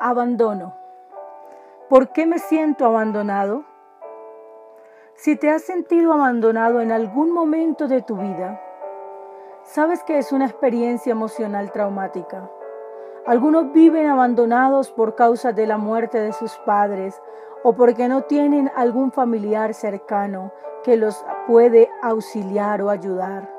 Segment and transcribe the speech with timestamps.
[0.00, 0.76] Abandono.
[1.88, 3.64] ¿Por qué me siento abandonado?
[5.16, 8.60] Si te has sentido abandonado en algún momento de tu vida,
[9.64, 12.48] sabes que es una experiencia emocional traumática.
[13.26, 17.20] Algunos viven abandonados por causa de la muerte de sus padres
[17.64, 20.52] o porque no tienen algún familiar cercano
[20.84, 23.52] que los puede auxiliar o ayudar.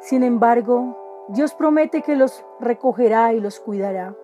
[0.00, 0.96] Sin embargo,
[1.28, 4.16] Dios promete que los recogerá y los cuidará.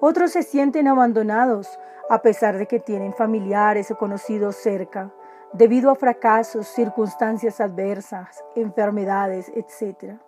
[0.00, 5.10] Otros se sienten abandonados a pesar de que tienen familiares o conocidos cerca,
[5.52, 10.18] debido a fracasos, circunstancias adversas, enfermedades, etc.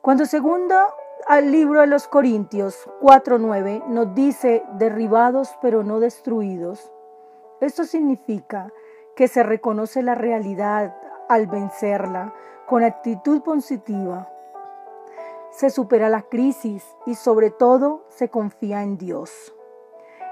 [0.00, 0.76] Cuando segundo
[1.26, 6.92] al libro de los Corintios 4:9 nos dice derribados pero no destruidos,
[7.60, 8.72] esto significa
[9.16, 10.96] que se reconoce la realidad
[11.28, 12.32] al vencerla
[12.66, 14.30] con actitud positiva
[15.58, 19.52] se supera la crisis y sobre todo se confía en Dios.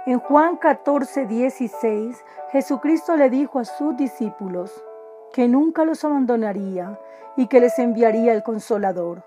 [0.06, 4.84] En Juan 14, 16, Jesucristo le dijo a sus discípulos
[5.32, 7.00] que nunca los abandonaría
[7.36, 9.24] y que les enviaría el consolador,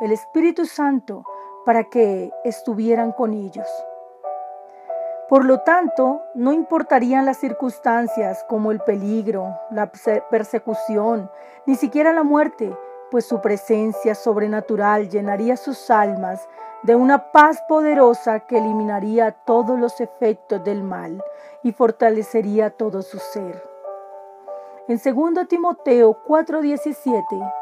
[0.00, 1.22] el Espíritu Santo,
[1.64, 3.68] para que estuvieran con ellos.
[5.28, 9.92] Por lo tanto, no importarían las circunstancias como el peligro, la
[10.28, 11.30] persecución,
[11.66, 12.76] ni siquiera la muerte,
[13.10, 16.48] pues su presencia sobrenatural llenaría sus almas
[16.82, 21.22] de una paz poderosa que eliminaría todos los efectos del mal
[21.62, 23.62] y fortalecería todo su ser.
[24.88, 27.52] En 2 Timoteo 4:17,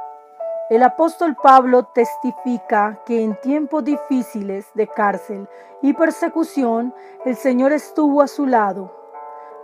[0.70, 5.48] el apóstol Pablo testifica que en tiempos difíciles de cárcel
[5.83, 8.91] y persecución el Señor estuvo a su lado,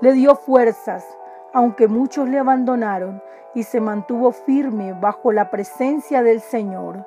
[0.00, 1.06] le dio fuerzas,
[1.52, 3.22] aunque muchos le abandonaron,
[3.54, 7.06] y se mantuvo firme bajo la presencia del Señor.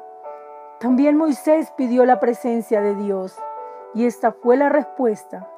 [0.80, 3.38] También Moisés pidió la presencia de Dios,
[3.94, 5.49] y esta fue la respuesta.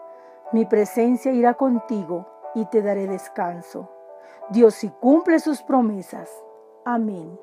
[0.52, 3.90] Mi presencia irá contigo y te daré descanso.
[4.50, 6.30] Dios si cumple sus promesas.
[6.84, 7.40] Amén.